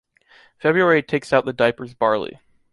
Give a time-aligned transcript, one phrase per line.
[0.57, 2.39] February takes out the diaper’s barley.